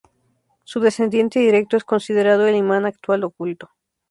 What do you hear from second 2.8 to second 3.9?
actual oculto.